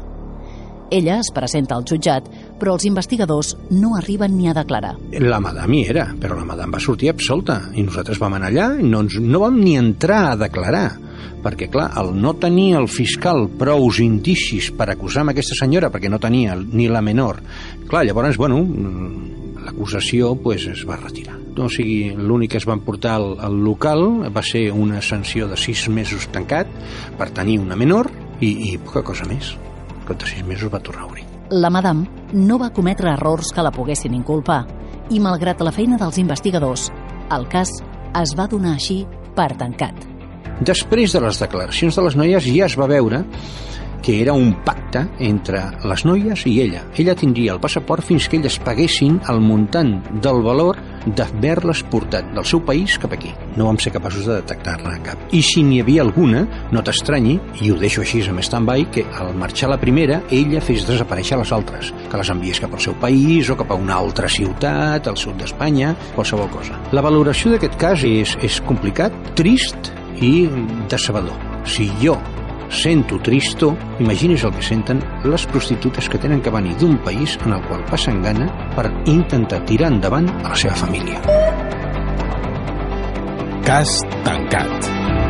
Ella 0.92 1.22
es 1.24 1.32
presenta 1.32 1.78
al 1.78 1.86
jutjat, 1.88 2.26
però 2.60 2.76
els 2.76 2.86
investigadors 2.86 3.54
no 3.72 3.96
arriben 3.96 4.36
ni 4.36 4.50
a 4.52 4.56
declarar. 4.58 4.98
La 5.24 5.40
madame 5.40 5.80
hi 5.80 5.86
era, 5.94 6.10
però 6.20 6.36
la 6.36 6.44
madame 6.46 6.76
va 6.76 6.84
sortir 6.84 7.10
absolta 7.14 7.62
i 7.74 7.86
nosaltres 7.88 8.20
vam 8.20 8.36
anar 8.36 8.52
allà 8.52 8.68
i 8.76 8.90
no, 8.90 9.06
ens, 9.06 9.16
no 9.24 9.40
vam 9.46 9.62
ni 9.64 9.78
entrar 9.80 10.26
a 10.34 10.36
declarar 10.44 10.90
perquè, 11.42 11.70
clar, 11.72 11.88
el 11.98 12.12
no 12.22 12.36
tenir 12.38 12.76
el 12.78 12.90
fiscal 12.92 13.48
prous 13.58 14.02
indicis 14.04 14.70
per 14.78 14.92
acusar 14.92 15.24
amb 15.24 15.34
aquesta 15.34 15.58
senyora, 15.58 15.90
perquè 15.90 16.12
no 16.12 16.20
tenia 16.22 16.58
ni 16.60 16.86
la 16.92 17.02
menor, 17.02 17.42
clar, 17.88 18.04
llavors, 18.06 18.38
bueno, 18.38 18.60
l'acusació 19.66 20.36
pues, 20.36 20.68
es 20.68 20.86
va 20.88 21.00
retirar. 21.00 21.40
O 21.58 21.68
sigui, 21.72 22.14
l'únic 22.16 22.54
que 22.54 22.62
es 22.62 22.68
van 22.68 22.84
portar 22.86 23.18
al, 23.18 23.34
al 23.44 23.58
local 23.64 24.06
va 24.36 24.44
ser 24.46 24.70
una 24.72 25.02
sanció 25.02 25.50
de 25.52 25.60
sis 25.60 25.88
mesos 25.90 26.30
tancat 26.32 26.70
per 27.18 27.32
tenir 27.36 27.60
una 27.64 27.80
menor 27.80 28.12
i, 28.40 28.54
i 28.72 28.78
poca 28.80 29.04
cosa 29.06 29.28
més. 29.30 29.56
Al 30.12 30.18
cap 30.18 30.26
de 30.26 30.32
sis 30.34 30.44
mesos 30.44 30.68
va 30.68 30.80
tornar 30.84 31.06
a 31.06 31.08
obrir. 31.08 31.24
La 31.56 31.70
madame 31.72 32.04
no 32.34 32.58
va 32.60 32.74
cometre 32.76 33.14
errors 33.14 33.54
que 33.56 33.64
la 33.64 33.72
poguessin 33.72 34.12
inculpar 34.18 34.66
i, 35.08 35.22
malgrat 35.24 35.62
la 35.64 35.72
feina 35.72 35.96
dels 36.00 36.18
investigadors, 36.20 36.90
el 37.32 37.48
cas 37.48 37.72
es 38.20 38.34
va 38.36 38.50
donar 38.52 38.74
així 38.76 39.06
per 39.38 39.54
tancat. 39.56 39.96
Després 40.68 41.16
de 41.16 41.22
les 41.24 41.40
declaracions 41.40 41.96
de 41.96 42.04
les 42.04 42.18
noies 42.20 42.44
ja 42.44 42.68
es 42.68 42.76
va 42.76 42.90
veure 42.92 43.24
que 44.02 44.22
era 44.22 44.34
un 44.34 44.54
pacte 44.66 45.06
entre 45.20 45.64
les 45.88 46.06
noies 46.06 46.46
i 46.50 46.56
ella. 46.64 46.86
Ella 46.98 47.16
tindria 47.16 47.54
el 47.54 47.62
passaport 47.64 48.06
fins 48.06 48.28
que 48.28 48.40
elles 48.40 48.60
paguessin 48.60 49.20
el 49.30 49.42
muntant 49.44 50.00
del 50.22 50.42
valor 50.46 50.80
d'haver-les 51.06 51.82
portat 51.90 52.28
del 52.36 52.46
seu 52.46 52.62
país 52.66 52.98
cap 53.02 53.14
aquí. 53.16 53.32
No 53.58 53.68
vam 53.70 53.80
ser 53.82 53.94
capaços 53.94 54.28
de 54.28 54.38
detectar-ne 54.40 55.00
cap. 55.06 55.22
I 55.34 55.42
si 55.46 55.64
n'hi 55.66 55.82
havia 55.82 56.04
alguna, 56.06 56.44
no 56.72 56.84
t'estranyi, 56.86 57.38
i 57.62 57.72
ho 57.72 57.78
deixo 57.80 58.04
així 58.04 58.22
amb 58.30 58.44
stand-by, 58.46 58.88
que 58.94 59.06
al 59.18 59.34
marxar 59.38 59.72
la 59.72 59.80
primera, 59.82 60.22
ella 60.30 60.62
fes 60.62 60.86
desaparèixer 60.88 61.40
les 61.40 61.54
altres, 61.56 61.94
que 62.10 62.22
les 62.22 62.34
enviés 62.34 62.62
cap 62.62 62.74
al 62.74 62.84
seu 62.84 62.98
país 63.02 63.50
o 63.50 63.58
cap 63.58 63.72
a 63.72 63.80
una 63.80 63.98
altra 63.98 64.30
ciutat, 64.30 65.08
al 65.08 65.18
sud 65.18 65.40
d'Espanya, 65.42 65.96
qualsevol 66.16 66.52
cosa. 66.54 66.78
La 66.94 67.06
valoració 67.06 67.56
d'aquest 67.56 67.80
cas 67.82 68.06
és, 68.08 68.38
és 68.46 68.62
complicat, 68.68 69.16
trist 69.40 69.92
i 70.22 70.46
decebedor. 70.92 71.50
Si 71.66 71.90
jo 72.02 72.18
sento 72.72 73.20
tristo, 73.20 73.76
imagini's 74.00 74.46
el 74.48 74.54
que 74.56 74.64
senten 74.64 75.04
les 75.28 75.46
prostitutes 75.46 76.10
que 76.10 76.18
tenen 76.18 76.42
que 76.42 76.54
venir 76.54 76.76
d'un 76.80 76.98
país 77.04 77.38
en 77.46 77.54
el 77.54 77.62
qual 77.68 77.84
passen 77.86 78.22
gana 78.24 78.48
per 78.76 78.88
intentar 79.06 79.64
tirar 79.68 79.92
endavant 79.92 80.30
a 80.42 80.50
la 80.50 80.56
seva 80.56 80.76
família. 80.80 81.22
Cas 83.68 84.00
tancat. 84.26 85.21